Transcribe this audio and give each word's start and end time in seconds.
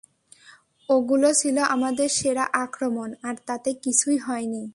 ওগুলো 0.89 1.29
ছিল 1.33 1.57
আমাদের 1.75 2.09
সেরা 2.09 2.45
আক্রমণ, 2.65 3.09
আর 3.23 3.35
তাতে 3.47 3.69
কিছুই 3.83 4.17
হয়নি! 4.17 4.63